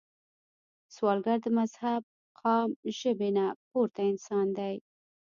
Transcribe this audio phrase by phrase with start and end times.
[0.95, 2.01] سوالګر د مذهب،
[2.39, 2.69] قام،
[2.99, 4.75] ژبې نه پورته انسان دی